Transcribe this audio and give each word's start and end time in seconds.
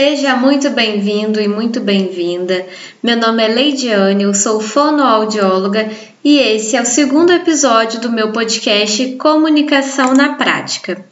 Seja 0.00 0.36
muito 0.36 0.70
bem-vindo 0.70 1.40
e 1.40 1.48
muito 1.48 1.80
bem-vinda. 1.80 2.64
Meu 3.02 3.16
nome 3.16 3.42
é 3.42 3.48
Leidiane, 3.48 4.22
eu 4.22 4.32
sou 4.32 4.60
fonoaudióloga 4.60 5.90
e 6.22 6.38
esse 6.38 6.76
é 6.76 6.80
o 6.80 6.86
segundo 6.86 7.32
episódio 7.32 8.00
do 8.00 8.08
meu 8.08 8.30
podcast 8.30 9.16
Comunicação 9.16 10.14
na 10.14 10.34
Prática. 10.34 11.04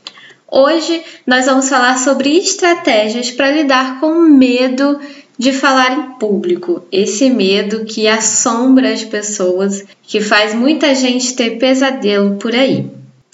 Hoje 0.49 1.03
nós 1.27 1.47
vamos 1.47 1.69
falar 1.69 1.99
sobre 1.99 2.39
estratégias 2.39 3.29
para 3.33 3.51
lidar 3.51 3.99
com 3.99 4.07
o 4.07 4.31
medo 4.31 5.01
de 5.37 5.53
falar 5.53 5.91
em 5.99 6.03
público, 6.21 6.85
esse 6.93 7.29
medo 7.29 7.87
que 7.87 8.07
assombra 8.07 8.93
as 8.93 9.03
pessoas, 9.03 9.85
que 10.05 10.21
faz 10.21 10.55
muita 10.55 10.95
gente 10.95 11.35
ter 11.35 11.59
pesadelo 11.59 12.37
por 12.37 12.55
aí. 12.55 12.89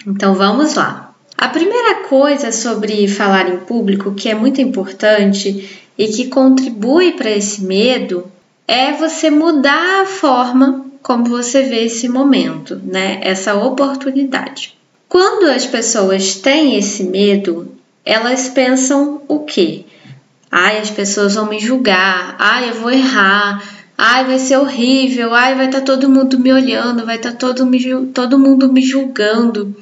Então 0.06 0.34
vamos 0.34 0.76
lá. 0.76 1.11
A 1.42 1.48
primeira 1.48 2.04
coisa 2.04 2.52
sobre 2.52 3.08
falar 3.08 3.48
em 3.52 3.56
público 3.56 4.14
que 4.14 4.28
é 4.28 4.34
muito 4.34 4.60
importante 4.60 5.76
e 5.98 6.06
que 6.06 6.28
contribui 6.28 7.14
para 7.14 7.32
esse 7.32 7.64
medo 7.64 8.30
é 8.68 8.92
você 8.92 9.28
mudar 9.28 10.02
a 10.02 10.06
forma 10.06 10.86
como 11.02 11.24
você 11.24 11.64
vê 11.64 11.86
esse 11.86 12.08
momento, 12.08 12.80
né? 12.84 13.18
Essa 13.22 13.56
oportunidade. 13.56 14.78
Quando 15.08 15.50
as 15.50 15.66
pessoas 15.66 16.36
têm 16.36 16.76
esse 16.76 17.02
medo, 17.02 17.74
elas 18.04 18.48
pensam 18.48 19.22
o 19.26 19.40
quê? 19.40 19.84
Ai, 20.48 20.78
as 20.78 20.90
pessoas 20.90 21.34
vão 21.34 21.48
me 21.48 21.58
julgar, 21.58 22.36
ai, 22.38 22.70
eu 22.70 22.74
vou 22.74 22.92
errar, 22.92 23.68
ai, 23.98 24.24
vai 24.24 24.38
ser 24.38 24.58
horrível, 24.58 25.34
ai, 25.34 25.56
vai 25.56 25.66
estar 25.66 25.80
tá 25.80 25.86
todo 25.86 26.08
mundo 26.08 26.38
me 26.38 26.52
olhando, 26.52 27.04
vai 27.04 27.16
estar 27.16 27.32
tá 27.32 27.36
todo, 27.36 27.68
todo 28.14 28.38
mundo 28.38 28.72
me 28.72 28.80
julgando. 28.80 29.74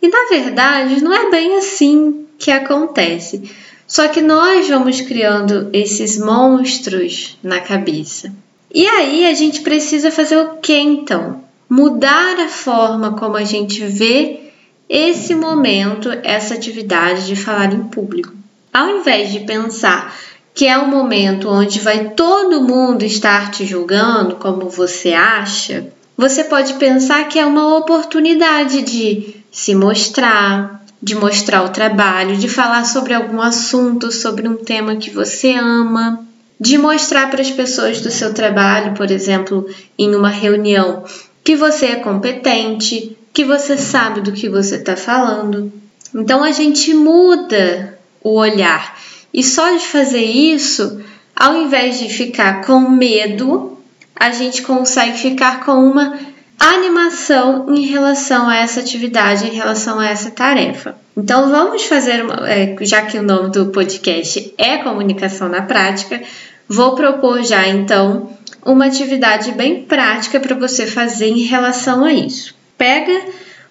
E 0.00 0.08
na 0.08 0.28
verdade, 0.30 1.02
não 1.02 1.12
é 1.12 1.30
bem 1.30 1.56
assim 1.56 2.26
que 2.38 2.50
acontece. 2.50 3.50
Só 3.86 4.06
que 4.08 4.20
nós 4.20 4.68
vamos 4.68 5.00
criando 5.00 5.70
esses 5.72 6.18
monstros 6.18 7.38
na 7.42 7.60
cabeça. 7.60 8.32
E 8.72 8.86
aí 8.86 9.26
a 9.26 9.32
gente 9.32 9.62
precisa 9.62 10.10
fazer 10.10 10.36
o 10.36 10.56
que 10.56 10.78
então? 10.78 11.42
Mudar 11.68 12.38
a 12.38 12.48
forma 12.48 13.12
como 13.12 13.36
a 13.36 13.44
gente 13.44 13.84
vê 13.84 14.40
esse 14.88 15.34
momento, 15.34 16.10
essa 16.22 16.54
atividade 16.54 17.26
de 17.26 17.34
falar 17.34 17.72
em 17.72 17.84
público. 17.84 18.32
Ao 18.72 18.88
invés 18.88 19.32
de 19.32 19.40
pensar 19.40 20.14
que 20.54 20.66
é 20.66 20.78
um 20.78 20.88
momento 20.88 21.48
onde 21.48 21.80
vai 21.80 22.10
todo 22.10 22.62
mundo 22.62 23.04
estar 23.04 23.50
te 23.50 23.64
julgando 23.64 24.36
como 24.36 24.68
você 24.68 25.12
acha, 25.12 25.86
você 26.16 26.44
pode 26.44 26.74
pensar 26.74 27.28
que 27.28 27.38
é 27.38 27.46
uma 27.46 27.76
oportunidade 27.76 28.82
de 28.82 29.37
se 29.50 29.74
mostrar, 29.74 30.84
de 31.02 31.14
mostrar 31.14 31.62
o 31.62 31.70
trabalho, 31.70 32.36
de 32.36 32.48
falar 32.48 32.84
sobre 32.84 33.14
algum 33.14 33.40
assunto, 33.40 34.12
sobre 34.12 34.48
um 34.48 34.56
tema 34.56 34.96
que 34.96 35.10
você 35.10 35.52
ama, 35.54 36.26
de 36.60 36.76
mostrar 36.76 37.30
para 37.30 37.40
as 37.40 37.50
pessoas 37.50 38.00
do 38.00 38.10
seu 38.10 38.34
trabalho, 38.34 38.94
por 38.94 39.10
exemplo, 39.10 39.66
em 39.98 40.14
uma 40.14 40.30
reunião, 40.30 41.04
que 41.44 41.54
você 41.54 41.86
é 41.86 41.96
competente, 41.96 43.16
que 43.32 43.44
você 43.44 43.76
sabe 43.76 44.20
do 44.20 44.32
que 44.32 44.48
você 44.48 44.76
está 44.76 44.96
falando. 44.96 45.72
Então 46.14 46.42
a 46.42 46.50
gente 46.50 46.92
muda 46.92 47.98
o 48.22 48.34
olhar 48.34 48.98
e 49.32 49.42
só 49.42 49.76
de 49.76 49.86
fazer 49.86 50.24
isso, 50.24 51.00
ao 51.36 51.56
invés 51.56 51.98
de 51.98 52.08
ficar 52.08 52.64
com 52.64 52.80
medo, 52.90 53.78
a 54.16 54.30
gente 54.30 54.62
consegue 54.62 55.16
ficar 55.18 55.64
com 55.64 55.72
uma 55.72 56.18
animação 56.58 57.66
em 57.74 57.86
relação 57.86 58.48
a 58.48 58.56
essa 58.56 58.80
atividade, 58.80 59.46
em 59.46 59.54
relação 59.54 60.00
a 60.00 60.08
essa 60.08 60.30
tarefa. 60.30 60.96
Então 61.16 61.50
vamos 61.50 61.84
fazer, 61.84 62.24
uma, 62.24 62.48
é, 62.48 62.76
já 62.80 63.02
que 63.02 63.18
o 63.18 63.22
nome 63.22 63.50
do 63.50 63.66
podcast 63.66 64.52
é 64.58 64.78
comunicação 64.78 65.48
na 65.48 65.62
prática, 65.62 66.20
vou 66.68 66.94
propor 66.94 67.42
já 67.42 67.66
então 67.68 68.30
uma 68.64 68.86
atividade 68.86 69.52
bem 69.52 69.82
prática 69.82 70.40
para 70.40 70.54
você 70.54 70.86
fazer 70.86 71.28
em 71.28 71.42
relação 71.42 72.04
a 72.04 72.12
isso. 72.12 72.54
Pega 72.76 73.22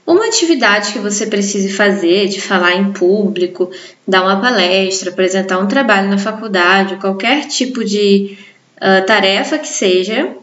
uma 0.05 0.25
atividade 0.25 0.93
que 0.93 0.99
você 0.99 1.27
precise 1.27 1.69
fazer, 1.73 2.27
de 2.27 2.39
falar 2.39 2.75
em 2.75 2.93
público, 2.93 3.69
dar 4.07 4.23
uma 4.23 4.39
palestra, 4.39 5.11
apresentar 5.11 5.59
um 5.59 5.67
trabalho 5.67 6.09
na 6.09 6.17
faculdade, 6.17 6.95
qualquer 6.95 7.45
tipo 7.47 7.83
de 7.83 8.37
uh, 8.77 9.05
tarefa 9.05 9.57
que 9.57 9.67
seja, 9.67 10.33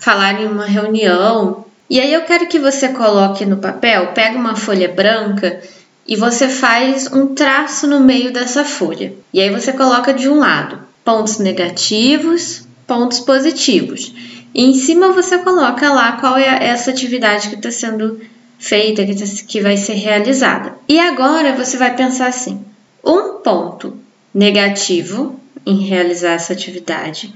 falar 0.00 0.42
em 0.42 0.46
uma 0.46 0.66
reunião. 0.66 1.63
E 1.88 2.00
aí 2.00 2.12
eu 2.12 2.22
quero 2.22 2.46
que 2.46 2.58
você 2.58 2.88
coloque 2.88 3.44
no 3.44 3.58
papel, 3.58 4.12
pega 4.14 4.38
uma 4.38 4.56
folha 4.56 4.88
branca 4.88 5.60
e 6.06 6.16
você 6.16 6.48
faz 6.48 7.12
um 7.12 7.34
traço 7.34 7.86
no 7.86 8.00
meio 8.00 8.32
dessa 8.32 8.64
folha. 8.64 9.12
E 9.32 9.40
aí 9.40 9.50
você 9.50 9.72
coloca 9.72 10.12
de 10.12 10.28
um 10.28 10.38
lado 10.38 10.78
pontos 11.04 11.38
negativos, 11.38 12.66
pontos 12.86 13.20
positivos. 13.20 14.12
E 14.54 14.64
em 14.64 14.74
cima 14.74 15.12
você 15.12 15.38
coloca 15.38 15.92
lá 15.92 16.12
qual 16.12 16.38
é 16.38 16.66
essa 16.66 16.90
atividade 16.90 17.48
que 17.48 17.56
está 17.56 17.70
sendo 17.70 18.20
feita, 18.58 19.04
que, 19.04 19.14
tá, 19.14 19.24
que 19.46 19.60
vai 19.60 19.76
ser 19.76 19.94
realizada. 19.94 20.74
E 20.88 20.98
agora 20.98 21.54
você 21.54 21.76
vai 21.76 21.94
pensar 21.94 22.28
assim: 22.28 22.64
um 23.04 23.40
ponto 23.42 23.96
negativo 24.32 25.38
em 25.66 25.82
realizar 25.86 26.32
essa 26.32 26.52
atividade 26.52 27.32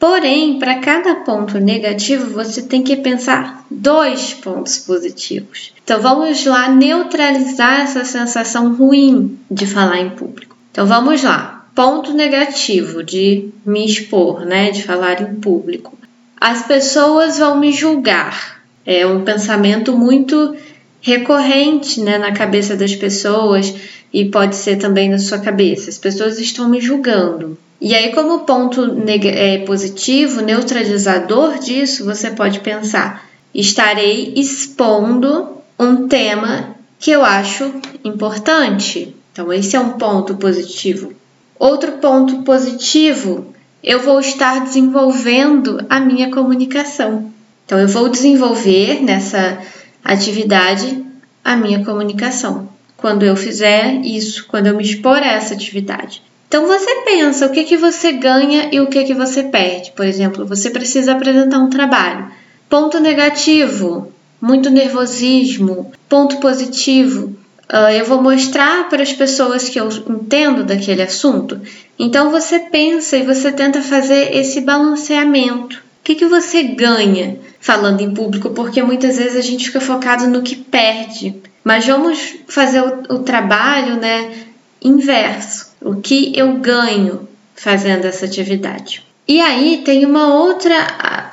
Porém, 0.00 0.58
para 0.58 0.76
cada 0.76 1.16
ponto 1.16 1.58
negativo, 1.58 2.32
você 2.32 2.62
tem 2.62 2.82
que 2.82 2.96
pensar 2.96 3.66
dois 3.70 4.32
pontos 4.32 4.78
positivos. 4.78 5.74
Então, 5.84 6.00
vamos 6.00 6.42
lá 6.46 6.70
neutralizar 6.70 7.82
essa 7.82 8.02
sensação 8.02 8.74
ruim 8.74 9.38
de 9.50 9.66
falar 9.66 10.00
em 10.00 10.08
público. 10.08 10.56
Então, 10.72 10.86
vamos 10.86 11.22
lá. 11.22 11.66
Ponto 11.74 12.14
negativo 12.14 13.04
de 13.04 13.50
me 13.66 13.84
expor, 13.84 14.46
né, 14.46 14.70
de 14.70 14.82
falar 14.82 15.20
em 15.20 15.34
público. 15.34 15.98
As 16.40 16.62
pessoas 16.62 17.36
vão 17.36 17.60
me 17.60 17.70
julgar. 17.70 18.62
É 18.86 19.06
um 19.06 19.22
pensamento 19.22 19.94
muito 19.94 20.56
recorrente, 21.02 22.00
né, 22.00 22.16
na 22.16 22.32
cabeça 22.32 22.74
das 22.74 22.94
pessoas 22.96 23.74
e 24.10 24.24
pode 24.24 24.56
ser 24.56 24.76
também 24.76 25.10
na 25.10 25.18
sua 25.18 25.40
cabeça. 25.40 25.90
As 25.90 25.98
pessoas 25.98 26.38
estão 26.38 26.70
me 26.70 26.80
julgando. 26.80 27.58
E 27.80 27.94
aí, 27.94 28.12
como 28.12 28.40
ponto 28.40 28.94
é, 29.08 29.58
positivo, 29.58 30.42
neutralizador 30.42 31.58
disso, 31.58 32.04
você 32.04 32.30
pode 32.30 32.60
pensar: 32.60 33.26
estarei 33.54 34.34
expondo 34.36 35.48
um 35.78 36.06
tema 36.06 36.76
que 36.98 37.10
eu 37.10 37.24
acho 37.24 37.72
importante. 38.04 39.16
Então, 39.32 39.50
esse 39.50 39.76
é 39.76 39.80
um 39.80 39.90
ponto 39.90 40.34
positivo. 40.36 41.14
Outro 41.58 41.92
ponto 41.92 42.42
positivo, 42.42 43.54
eu 43.82 44.00
vou 44.00 44.20
estar 44.20 44.62
desenvolvendo 44.62 45.84
a 45.88 45.98
minha 45.98 46.30
comunicação. 46.30 47.32
Então, 47.64 47.78
eu 47.78 47.88
vou 47.88 48.10
desenvolver 48.10 49.02
nessa 49.02 49.58
atividade 50.04 51.02
a 51.42 51.56
minha 51.56 51.82
comunicação. 51.82 52.68
Quando 52.96 53.22
eu 53.22 53.34
fizer 53.34 53.94
isso, 54.04 54.46
quando 54.48 54.66
eu 54.66 54.76
me 54.76 54.82
expor 54.82 55.16
a 55.16 55.32
essa 55.32 55.54
atividade. 55.54 56.22
Então 56.50 56.66
você 56.66 57.02
pensa 57.04 57.46
o 57.46 57.50
que, 57.50 57.62
que 57.62 57.76
você 57.76 58.10
ganha 58.10 58.70
e 58.72 58.80
o 58.80 58.88
que, 58.88 59.04
que 59.04 59.14
você 59.14 59.44
perde. 59.44 59.92
Por 59.92 60.04
exemplo, 60.04 60.44
você 60.44 60.68
precisa 60.68 61.12
apresentar 61.12 61.60
um 61.60 61.70
trabalho. 61.70 62.28
Ponto 62.68 62.98
negativo, 62.98 64.12
muito 64.40 64.68
nervosismo. 64.68 65.92
Ponto 66.08 66.38
positivo, 66.38 67.36
uh, 67.72 67.92
eu 67.96 68.04
vou 68.04 68.20
mostrar 68.20 68.88
para 68.88 69.00
as 69.00 69.12
pessoas 69.12 69.68
que 69.68 69.78
eu 69.78 69.88
entendo 70.08 70.64
daquele 70.64 71.02
assunto. 71.02 71.60
Então 71.96 72.32
você 72.32 72.58
pensa 72.58 73.16
e 73.16 73.22
você 73.22 73.52
tenta 73.52 73.80
fazer 73.80 74.34
esse 74.34 74.60
balanceamento. 74.60 75.76
O 75.76 76.02
que, 76.02 76.16
que 76.16 76.26
você 76.26 76.64
ganha 76.64 77.38
falando 77.60 78.00
em 78.00 78.12
público? 78.12 78.50
Porque 78.50 78.82
muitas 78.82 79.18
vezes 79.18 79.36
a 79.36 79.40
gente 79.40 79.66
fica 79.66 79.80
focado 79.80 80.26
no 80.26 80.42
que 80.42 80.56
perde. 80.56 81.36
Mas 81.62 81.86
vamos 81.86 82.38
fazer 82.48 82.80
o, 82.80 83.14
o 83.14 83.18
trabalho 83.20 83.94
né, 83.94 84.32
inverso 84.82 85.69
o 85.80 85.96
que 85.96 86.32
eu 86.36 86.58
ganho 86.58 87.28
fazendo 87.54 88.04
essa 88.04 88.26
atividade? 88.26 89.04
E 89.26 89.40
aí 89.40 89.82
tem 89.84 90.04
uma 90.04 90.34
outra 90.34 90.74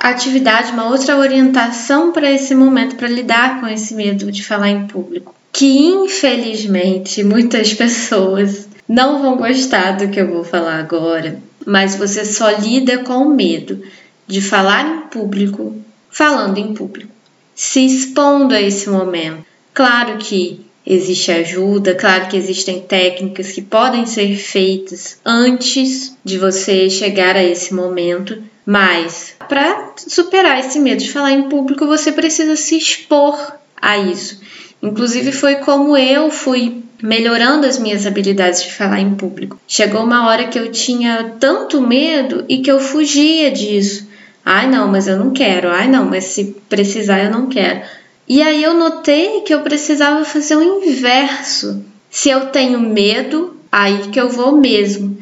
atividade, 0.00 0.72
uma 0.72 0.88
outra 0.88 1.16
orientação 1.16 2.12
para 2.12 2.30
esse 2.30 2.54
momento, 2.54 2.96
para 2.96 3.08
lidar 3.08 3.60
com 3.60 3.66
esse 3.66 3.94
medo 3.94 4.30
de 4.30 4.44
falar 4.44 4.68
em 4.68 4.86
público, 4.86 5.34
que 5.52 5.78
infelizmente 5.78 7.24
muitas 7.24 7.74
pessoas 7.74 8.68
não 8.88 9.20
vão 9.20 9.36
gostar 9.36 9.96
do 9.96 10.08
que 10.08 10.20
eu 10.20 10.30
vou 10.30 10.44
falar 10.44 10.78
agora, 10.78 11.40
mas 11.66 11.96
você 11.96 12.24
só 12.24 12.50
lida 12.50 12.98
com 12.98 13.18
o 13.18 13.34
medo 13.34 13.82
de 14.26 14.40
falar 14.40 14.86
em 14.86 15.00
público, 15.08 15.74
falando 16.08 16.58
em 16.58 16.74
público, 16.74 17.10
se 17.54 17.84
expondo 17.84 18.54
a 18.54 18.60
esse 18.60 18.88
momento. 18.88 19.44
Claro 19.74 20.18
que 20.18 20.64
existe 20.88 21.30
ajuda, 21.30 21.94
claro 21.94 22.28
que 22.28 22.36
existem 22.36 22.80
técnicas 22.80 23.52
que 23.52 23.60
podem 23.60 24.06
ser 24.06 24.34
feitas 24.36 25.18
antes 25.22 26.16
de 26.24 26.38
você 26.38 26.88
chegar 26.88 27.36
a 27.36 27.44
esse 27.44 27.74
momento, 27.74 28.42
mas 28.64 29.34
para 29.46 29.92
superar 29.98 30.58
esse 30.58 30.80
medo 30.80 31.02
de 31.02 31.12
falar 31.12 31.32
em 31.32 31.50
público, 31.50 31.86
você 31.86 32.10
precisa 32.10 32.56
se 32.56 32.78
expor 32.78 33.52
a 33.76 33.98
isso. 33.98 34.40
Inclusive 34.82 35.30
foi 35.30 35.56
como 35.56 35.94
eu 35.94 36.30
fui 36.30 36.82
melhorando 37.02 37.66
as 37.66 37.78
minhas 37.78 38.06
habilidades 38.06 38.62
de 38.62 38.72
falar 38.72 39.00
em 39.00 39.14
público. 39.14 39.60
Chegou 39.68 40.02
uma 40.02 40.26
hora 40.26 40.46
que 40.46 40.58
eu 40.58 40.72
tinha 40.72 41.34
tanto 41.38 41.82
medo 41.82 42.46
e 42.48 42.58
que 42.58 42.70
eu 42.70 42.80
fugia 42.80 43.50
disso. 43.50 44.08
Ai, 44.44 44.66
não, 44.66 44.88
mas 44.88 45.06
eu 45.06 45.18
não 45.18 45.30
quero. 45.32 45.68
Ai, 45.68 45.86
não, 45.88 46.06
mas 46.06 46.24
se 46.24 46.56
precisar 46.68 47.22
eu 47.22 47.30
não 47.30 47.48
quero. 47.48 47.82
E 48.28 48.42
aí 48.42 48.62
eu 48.62 48.74
notei 48.74 49.40
que 49.40 49.54
eu 49.54 49.62
precisava 49.62 50.24
fazer 50.24 50.56
o 50.56 50.62
inverso. 50.62 51.82
Se 52.10 52.28
eu 52.28 52.46
tenho 52.46 52.78
medo, 52.78 53.56
aí 53.72 54.08
que 54.08 54.20
eu 54.20 54.28
vou 54.28 54.56
mesmo. 54.56 55.16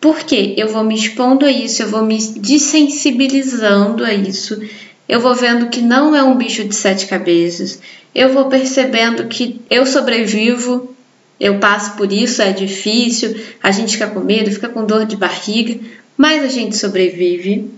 Porque 0.00 0.54
eu 0.56 0.68
vou 0.68 0.84
me 0.84 0.94
expondo 0.94 1.44
a 1.44 1.50
isso, 1.50 1.82
eu 1.82 1.88
vou 1.88 2.02
me 2.02 2.16
desensibilizando 2.16 4.04
a 4.04 4.14
isso, 4.14 4.60
eu 5.08 5.20
vou 5.20 5.34
vendo 5.34 5.68
que 5.68 5.80
não 5.80 6.14
é 6.14 6.22
um 6.22 6.36
bicho 6.36 6.64
de 6.64 6.74
sete 6.74 7.06
cabeças, 7.06 7.80
eu 8.14 8.32
vou 8.32 8.44
percebendo 8.44 9.26
que 9.26 9.60
eu 9.68 9.84
sobrevivo, 9.86 10.94
eu 11.40 11.58
passo 11.58 11.96
por 11.96 12.12
isso, 12.12 12.40
é 12.40 12.52
difícil, 12.52 13.36
a 13.62 13.70
gente 13.70 13.94
fica 13.94 14.06
com 14.06 14.20
medo, 14.20 14.50
fica 14.50 14.68
com 14.68 14.84
dor 14.84 15.06
de 15.06 15.16
barriga, 15.16 15.78
mas 16.16 16.44
a 16.44 16.48
gente 16.48 16.76
sobrevive. 16.76 17.70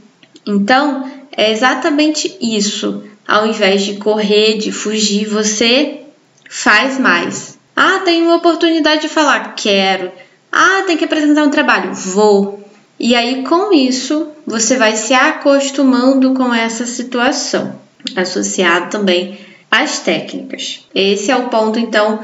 Então, 0.46 1.10
é 1.32 1.50
exatamente 1.52 2.36
isso. 2.40 3.04
Ao 3.28 3.46
invés 3.46 3.82
de 3.82 3.96
correr, 3.96 4.56
de 4.56 4.72
fugir, 4.72 5.26
você 5.26 6.00
faz 6.48 6.98
mais. 6.98 7.58
Ah, 7.76 8.00
tem 8.02 8.22
uma 8.22 8.36
oportunidade 8.36 9.02
de 9.02 9.08
falar, 9.08 9.54
quero. 9.54 10.10
Ah, 10.50 10.84
tem 10.86 10.96
que 10.96 11.04
apresentar 11.04 11.44
um 11.44 11.50
trabalho, 11.50 11.92
vou. 11.92 12.66
E 12.98 13.14
aí, 13.14 13.42
com 13.42 13.70
isso, 13.70 14.28
você 14.46 14.76
vai 14.76 14.96
se 14.96 15.12
acostumando 15.12 16.32
com 16.32 16.54
essa 16.54 16.86
situação, 16.86 17.78
associado 18.16 18.90
também 18.90 19.38
às 19.70 19.98
técnicas. 19.98 20.86
Esse 20.94 21.30
é 21.30 21.36
o 21.36 21.50
ponto, 21.50 21.78
então, 21.78 22.20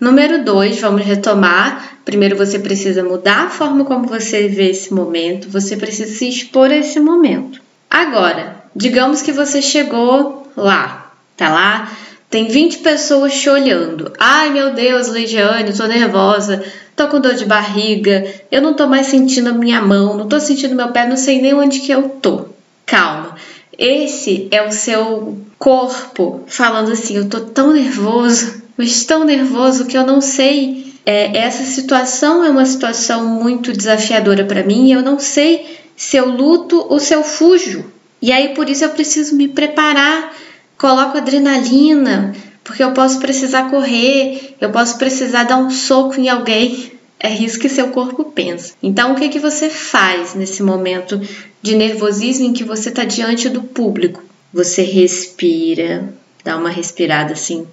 Número 0.00 0.44
2, 0.44 0.80
vamos 0.80 1.04
retomar. 1.04 1.98
Primeiro 2.04 2.36
você 2.36 2.58
precisa 2.58 3.02
mudar 3.02 3.46
a 3.46 3.50
forma 3.50 3.84
como 3.84 4.06
você 4.06 4.46
vê 4.46 4.70
esse 4.70 4.94
momento, 4.94 5.48
você 5.50 5.76
precisa 5.76 6.12
se 6.12 6.28
expor 6.28 6.70
a 6.70 6.76
esse 6.76 7.00
momento. 7.00 7.60
Agora, 7.90 8.64
digamos 8.74 9.22
que 9.22 9.32
você 9.32 9.60
chegou 9.60 10.47
lá, 10.62 11.12
tá 11.36 11.48
lá, 11.48 11.92
tem 12.30 12.48
20 12.48 12.78
pessoas 12.78 13.34
te 13.34 13.48
olhando. 13.48 14.12
Ai 14.18 14.50
meu 14.50 14.72
Deus, 14.72 15.08
Leidiane, 15.08 15.72
tô 15.72 15.86
nervosa, 15.86 16.62
tô 16.94 17.08
com 17.08 17.20
dor 17.20 17.34
de 17.34 17.44
barriga, 17.44 18.24
eu 18.50 18.60
não 18.60 18.74
tô 18.74 18.86
mais 18.86 19.06
sentindo 19.06 19.50
a 19.50 19.52
minha 19.52 19.80
mão, 19.80 20.16
não 20.16 20.28
tô 20.28 20.38
sentindo 20.38 20.74
meu 20.74 20.88
pé, 20.88 21.08
não 21.08 21.16
sei 21.16 21.40
nem 21.40 21.54
onde 21.54 21.80
que 21.80 21.92
eu 21.92 22.08
tô. 22.20 22.46
Calma. 22.84 23.36
Esse 23.78 24.48
é 24.50 24.66
o 24.66 24.72
seu 24.72 25.38
corpo 25.58 26.42
falando 26.46 26.92
assim: 26.92 27.16
eu 27.16 27.28
tô 27.28 27.40
tão 27.40 27.72
nervoso, 27.72 28.62
mas 28.76 29.04
tão 29.04 29.24
nervoso 29.24 29.86
que 29.86 29.96
eu 29.96 30.06
não 30.06 30.20
sei. 30.20 30.88
É, 31.06 31.38
essa 31.38 31.64
situação 31.64 32.44
é 32.44 32.50
uma 32.50 32.66
situação 32.66 33.24
muito 33.24 33.72
desafiadora 33.72 34.44
para 34.44 34.62
mim 34.62 34.92
eu 34.92 35.00
não 35.00 35.18
sei 35.18 35.78
se 35.96 36.18
eu 36.18 36.28
luto 36.28 36.84
ou 36.88 37.00
se 37.00 37.14
eu 37.14 37.22
fujo. 37.22 37.84
E 38.20 38.30
aí 38.30 38.54
por 38.54 38.68
isso 38.68 38.84
eu 38.84 38.90
preciso 38.90 39.34
me 39.34 39.48
preparar, 39.48 40.34
coloco 40.78 41.18
adrenalina, 41.18 42.34
porque 42.64 42.82
eu 42.82 42.92
posso 42.92 43.18
precisar 43.18 43.70
correr, 43.70 44.54
eu 44.60 44.70
posso 44.70 44.96
precisar 44.96 45.44
dar 45.44 45.58
um 45.58 45.70
soco 45.70 46.20
em 46.20 46.28
alguém. 46.28 46.92
É 47.20 47.30
isso 47.30 47.58
que 47.58 47.68
seu 47.68 47.88
corpo 47.88 48.26
pensa. 48.26 48.74
Então, 48.80 49.12
o 49.12 49.14
que, 49.16 49.28
que 49.28 49.40
você 49.40 49.68
faz 49.68 50.34
nesse 50.34 50.62
momento 50.62 51.20
de 51.60 51.74
nervosismo 51.74 52.46
em 52.46 52.52
que 52.52 52.62
você 52.62 52.90
está 52.90 53.04
diante 53.04 53.48
do 53.48 53.62
público? 53.62 54.22
Você 54.54 54.82
respira, 54.82 56.14
dá 56.44 56.56
uma 56.56 56.70
respirada 56.70 57.32
assim 57.32 57.66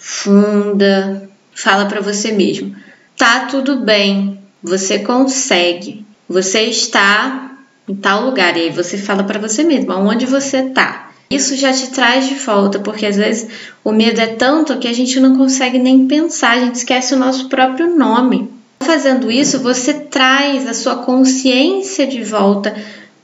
funda, 0.00 1.28
fala 1.52 1.84
para 1.84 2.00
você 2.00 2.32
mesmo: 2.32 2.74
tá 3.16 3.46
tudo 3.46 3.80
bem, 3.80 4.40
você 4.62 5.00
consegue, 5.00 6.04
você 6.26 6.62
está 6.62 7.58
em 7.86 7.94
tal 7.94 8.24
lugar. 8.24 8.56
E 8.56 8.62
aí 8.62 8.70
você 8.70 8.96
fala 8.96 9.22
para 9.22 9.38
você 9.38 9.62
mesmo 9.62 9.92
aonde 9.92 10.26
você 10.26 10.62
tá. 10.70 11.09
Isso 11.30 11.54
já 11.54 11.72
te 11.72 11.90
traz 11.90 12.28
de 12.28 12.34
volta, 12.34 12.80
porque 12.80 13.06
às 13.06 13.16
vezes 13.16 13.48
o 13.84 13.92
medo 13.92 14.20
é 14.20 14.26
tanto 14.26 14.78
que 14.78 14.88
a 14.88 14.92
gente 14.92 15.20
não 15.20 15.36
consegue 15.36 15.78
nem 15.78 16.08
pensar, 16.08 16.56
a 16.56 16.60
gente 16.60 16.74
esquece 16.74 17.14
o 17.14 17.18
nosso 17.18 17.48
próprio 17.48 17.96
nome. 17.96 18.50
Fazendo 18.80 19.30
isso, 19.30 19.60
você 19.60 19.94
traz 19.94 20.66
a 20.66 20.74
sua 20.74 20.96
consciência 20.96 22.06
de 22.06 22.24
volta 22.24 22.74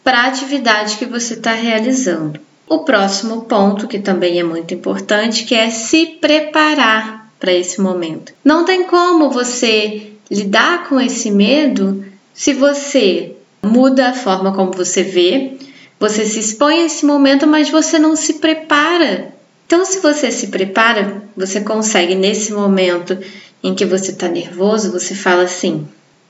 para 0.04 0.20
a 0.20 0.26
atividade 0.26 0.96
que 0.98 1.04
você 1.04 1.34
está 1.34 1.52
realizando. 1.52 2.38
O 2.68 2.80
próximo 2.80 3.42
ponto, 3.42 3.88
que 3.88 3.98
também 3.98 4.38
é 4.38 4.44
muito 4.44 4.72
importante, 4.72 5.44
que 5.44 5.54
é 5.54 5.70
se 5.70 6.06
preparar 6.06 7.32
para 7.40 7.52
esse 7.52 7.80
momento. 7.80 8.32
Não 8.44 8.64
tem 8.64 8.84
como 8.84 9.30
você 9.30 10.12
lidar 10.30 10.88
com 10.88 11.00
esse 11.00 11.30
medo 11.30 12.04
se 12.32 12.52
você 12.52 13.34
muda 13.62 14.10
a 14.10 14.14
forma 14.14 14.52
como 14.52 14.70
você 14.70 15.02
vê, 15.02 15.56
você 15.98 16.24
se 16.26 16.38
expõe 16.38 16.80
a 16.80 16.86
esse 16.86 17.06
momento, 17.06 17.46
mas 17.46 17.70
você 17.70 17.98
não 17.98 18.14
se 18.14 18.34
prepara. 18.34 19.34
Então, 19.66 19.84
se 19.84 20.00
você 20.00 20.30
se 20.30 20.48
prepara, 20.48 21.22
você 21.36 21.60
consegue 21.60 22.14
nesse 22.14 22.52
momento 22.52 23.18
em 23.62 23.74
que 23.74 23.84
você 23.84 24.12
está 24.12 24.28
nervoso, 24.28 24.92
você 24.92 25.14
fala 25.14 25.44
assim: 25.44 25.88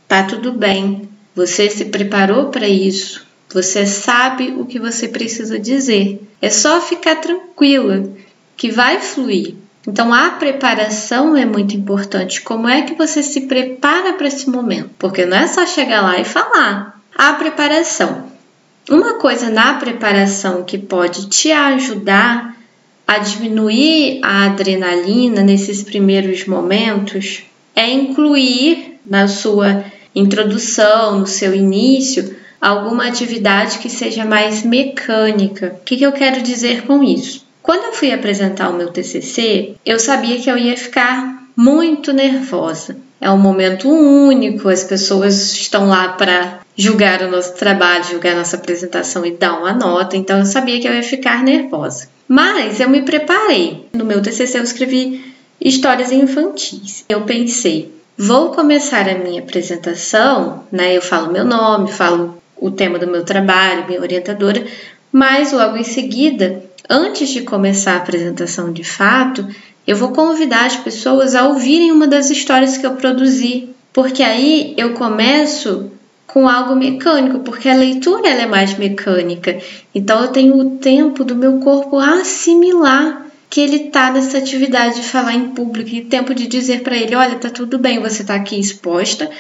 tá 0.09 0.23
tudo 0.23 0.53
bem, 0.53 1.09
você 1.35 1.69
se 1.69 1.87
preparou 1.87 2.47
para 2.47 2.69
isso, 2.69 3.27
você 3.53 3.87
sabe 3.87 4.55
o 4.59 4.65
que 4.65 4.79
você 4.79 5.09
precisa 5.09 5.59
dizer. 5.59 6.21
É 6.41 6.49
só 6.49 6.81
ficar 6.81 7.17
tranquila 7.17 8.09
que 8.57 8.71
vai 8.71 9.01
fluir. 9.01 9.55
Então 9.87 10.13
a 10.13 10.31
preparação 10.31 11.37
é 11.37 11.45
muito 11.45 11.77
importante. 11.77 12.41
Como 12.41 12.69
é 12.69 12.83
que 12.83 12.95
você 12.95 13.23
se 13.23 13.43
prepara 13.43 14.15
para 14.15 14.27
esse 14.27 14.49
momento? 14.51 14.91
Porque 14.99 15.25
não 15.25 15.37
é 15.37 15.47
só 15.47 15.65
chegar 15.67 16.03
lá 16.03 16.19
e 16.19 16.25
falar. 16.25 17.01
A 17.17 17.35
preparação. 17.35 18.36
Uma 18.89 19.15
coisa 19.15 19.51
na 19.51 19.75
preparação 19.75 20.63
que 20.63 20.79
pode 20.79 21.29
te 21.29 21.51
ajudar 21.51 22.57
a 23.07 23.19
diminuir 23.19 24.21
a 24.23 24.47
adrenalina 24.47 25.43
nesses 25.43 25.83
primeiros 25.83 26.47
momentos 26.47 27.43
é 27.75 27.91
incluir 27.91 29.01
na 29.05 29.27
sua 29.27 29.85
introdução, 30.15 31.19
no 31.19 31.27
seu 31.27 31.53
início, 31.53 32.37
alguma 32.61 33.07
atividade 33.07 33.79
que 33.79 33.91
seja 33.91 34.25
mais 34.25 34.63
mecânica. 34.63 35.77
O 35.81 35.85
que, 35.85 36.01
eu 36.01 36.13
quero 36.13 36.41
dizer 36.43 36.83
com 36.83 37.03
isso? 37.03 37.45
Quando 37.63 37.87
eu 37.87 37.93
fui 37.93 38.13
apresentar 38.13 38.71
o 38.71 38.77
meu 38.77 38.89
TCC, 38.89 39.75
eu 39.85 39.99
sabia 39.99 40.39
que 40.39 40.49
eu 40.49 40.57
ia 40.57 40.77
ficar 40.77 41.45
muito 41.57 42.13
nervosa. 42.13 42.97
É 43.21 43.31
um 43.31 43.39
momento 43.39 43.89
único, 43.89 44.69
as 44.69 44.85
pessoas 44.85 45.53
estão 45.53 45.89
lá 45.89 46.11
para 46.11 46.61
julgar 46.77 47.23
o 47.23 47.31
nosso 47.31 47.55
trabalho, 47.55 48.05
julgar 48.05 48.35
a 48.35 48.39
nossa 48.39 48.57
apresentação 48.57 49.25
e 49.25 49.31
dar 49.31 49.59
uma 49.59 49.73
nota, 49.73 50.17
então 50.17 50.39
eu 50.39 50.45
sabia 50.45 50.79
que 50.79 50.87
eu 50.87 50.93
ia 50.93 51.03
ficar 51.03 51.43
nervosa. 51.43 52.09
Mas 52.29 52.81
eu 52.81 52.89
me 52.89 53.03
preparei. 53.03 53.89
No 53.95 54.05
meu 54.05 54.21
TCC 54.21 54.59
eu 54.59 54.63
escrevi 54.63 55.35
histórias 55.61 56.13
infantis. 56.13 57.05
Eu 57.09 57.23
pensei, 57.23 57.93
vou 58.19 58.51
começar 58.51 59.09
a 59.09 59.19
minha 59.19 59.41
apresentação, 59.41 60.65
né? 60.71 60.97
Eu 60.97 61.01
falo 61.01 61.33
meu 61.33 61.45
nome, 61.45 61.91
falo 61.91 62.37
o 62.57 62.71
tema 62.71 62.99
do 62.99 63.07
meu 63.07 63.25
trabalho, 63.25 63.87
minha 63.87 64.01
orientadora, 64.01 64.67
mas 65.13 65.53
logo 65.53 65.77
em 65.77 65.85
seguida, 65.85 66.63
antes 66.89 67.29
de 67.29 67.43
começar 67.43 67.93
a 67.93 67.99
apresentação 67.99 68.73
de 68.73 68.85
fato, 68.85 69.47
eu 69.87 69.97
vou 69.97 70.11
convidar 70.11 70.67
as 70.67 70.77
pessoas 70.77 71.35
a 71.35 71.47
ouvirem 71.47 71.93
uma 71.93 72.07
das 72.07 72.31
histórias 72.31 72.77
que 72.77 72.87
eu 72.87 72.97
produzi, 72.97 73.69
porque 73.93 74.23
aí 74.23 74.75
eu 74.77 74.95
começo 74.95 75.91
com 76.37 76.47
algo 76.47 76.77
mecânico, 76.77 77.39
porque 77.39 77.67
a 77.67 77.75
leitura 77.75 78.29
ela 78.29 78.43
é 78.43 78.47
mais 78.47 78.77
mecânica. 78.77 79.59
Então 79.95 80.21
eu 80.21 80.29
tenho 80.29 80.55
o 80.59 80.71
tempo 80.73 81.25
do 81.25 81.35
meu 81.35 81.61
corpo 81.61 81.99
assimilar 81.99 83.25
que 83.49 83.59
ele 83.59 83.87
está 83.87 84.11
nessa 84.11 84.37
atividade 84.37 84.97
de 84.97 85.09
falar 85.09 85.33
em 85.33 85.49
público 85.49 85.89
e 85.95 86.05
tempo 86.05 86.35
de 86.35 86.47
dizer 86.47 86.83
para 86.83 86.95
ele, 86.95 87.17
olha, 87.17 87.37
tá 87.37 87.49
tudo 87.49 87.79
bem, 87.79 88.01
você 88.01 88.21
está 88.21 88.35
aqui 88.35 88.61
exposta, 88.61 89.31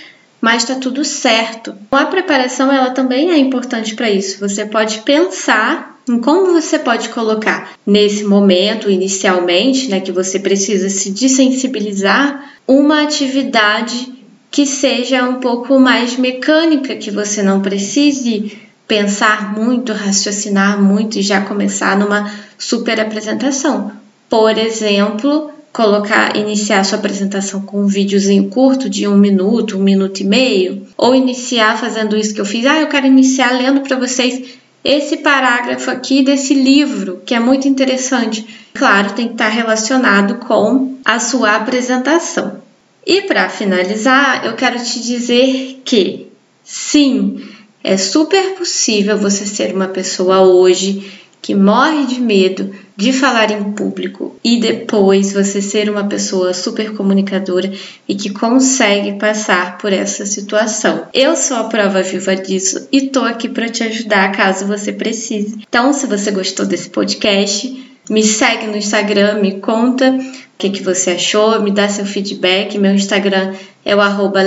mas 0.40 0.62
está 0.62 0.76
tudo 0.76 1.04
certo. 1.04 1.74
A 1.92 2.06
preparação 2.06 2.72
ela 2.72 2.88
também 2.88 3.30
é 3.30 3.36
importante 3.36 3.94
para 3.94 4.08
isso. 4.08 4.40
Você 4.40 4.64
pode 4.64 5.00
pensar 5.00 6.00
em 6.08 6.18
como 6.18 6.54
você 6.54 6.78
pode 6.78 7.10
colocar 7.10 7.72
nesse 7.86 8.24
momento, 8.24 8.88
inicialmente, 8.88 9.90
né, 9.90 10.00
que 10.00 10.12
você 10.12 10.38
precisa 10.38 10.88
se 10.88 11.10
desensibilizar, 11.10 12.54
uma 12.66 13.02
atividade 13.02 14.15
que 14.50 14.66
seja 14.66 15.22
um 15.24 15.34
pouco 15.34 15.78
mais 15.78 16.16
mecânica, 16.16 16.96
que 16.96 17.10
você 17.10 17.42
não 17.42 17.60
precise 17.60 18.58
pensar 18.86 19.52
muito, 19.52 19.92
raciocinar 19.92 20.80
muito 20.80 21.18
e 21.18 21.22
já 21.22 21.40
começar 21.40 21.98
numa 21.98 22.30
super 22.58 23.00
apresentação. 23.00 23.92
Por 24.28 24.56
exemplo, 24.56 25.50
colocar, 25.72 26.36
iniciar 26.36 26.84
sua 26.84 26.98
apresentação 26.98 27.60
com 27.60 27.82
um 27.82 27.86
videozinho 27.86 28.48
curto 28.48 28.88
de 28.88 29.06
um 29.06 29.16
minuto, 29.16 29.76
um 29.76 29.82
minuto 29.82 30.20
e 30.20 30.24
meio, 30.24 30.86
ou 30.96 31.14
iniciar 31.14 31.76
fazendo 31.76 32.16
isso 32.16 32.34
que 32.34 32.40
eu 32.40 32.46
fiz. 32.46 32.64
Ah, 32.64 32.80
eu 32.80 32.86
quero 32.86 33.06
iniciar 33.06 33.50
lendo 33.50 33.82
para 33.82 33.98
vocês 33.98 34.56
esse 34.82 35.18
parágrafo 35.18 35.90
aqui 35.90 36.22
desse 36.22 36.54
livro, 36.54 37.20
que 37.26 37.34
é 37.34 37.40
muito 37.40 37.66
interessante. 37.66 38.46
Claro, 38.72 39.12
tem 39.12 39.26
que 39.26 39.34
estar 39.34 39.48
relacionado 39.48 40.36
com 40.36 40.94
a 41.04 41.18
sua 41.18 41.56
apresentação. 41.56 42.65
E 43.06 43.22
para 43.22 43.48
finalizar, 43.48 44.44
eu 44.44 44.54
quero 44.54 44.82
te 44.82 45.00
dizer 45.00 45.80
que 45.84 46.26
sim, 46.64 47.40
é 47.84 47.96
super 47.96 48.56
possível 48.56 49.16
você 49.16 49.46
ser 49.46 49.72
uma 49.72 49.86
pessoa 49.86 50.40
hoje 50.40 51.08
que 51.40 51.54
morre 51.54 52.06
de 52.06 52.20
medo 52.20 52.74
de 52.96 53.12
falar 53.12 53.52
em 53.52 53.70
público 53.70 54.34
e 54.42 54.58
depois 54.58 55.32
você 55.32 55.62
ser 55.62 55.88
uma 55.88 56.02
pessoa 56.08 56.52
super 56.52 56.94
comunicadora 56.94 57.72
e 58.08 58.16
que 58.16 58.30
consegue 58.30 59.12
passar 59.20 59.78
por 59.78 59.92
essa 59.92 60.26
situação. 60.26 61.06
Eu 61.14 61.36
sou 61.36 61.58
a 61.58 61.64
prova 61.64 62.02
viva 62.02 62.34
disso 62.34 62.88
e 62.90 63.02
tô 63.02 63.20
aqui 63.20 63.48
para 63.48 63.68
te 63.68 63.84
ajudar 63.84 64.32
caso 64.32 64.66
você 64.66 64.92
precise. 64.92 65.58
Então, 65.68 65.92
se 65.92 66.08
você 66.08 66.32
gostou 66.32 66.66
desse 66.66 66.90
podcast, 66.90 67.95
me 68.08 68.22
segue 68.22 68.66
no 68.66 68.76
Instagram, 68.76 69.40
me 69.40 69.60
conta 69.60 70.10
o 70.10 70.58
que, 70.58 70.70
que 70.70 70.82
você 70.82 71.12
achou, 71.12 71.60
me 71.60 71.70
dá 71.70 71.88
seu 71.88 72.06
feedback. 72.06 72.78
Meu 72.78 72.94
Instagram 72.94 73.54
é 73.84 73.94
o 73.94 74.00
arroba 74.00 74.42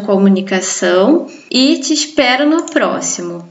Comunicação 0.00 1.26
e 1.50 1.78
te 1.78 1.94
espero 1.94 2.48
no 2.48 2.64
próximo. 2.64 3.48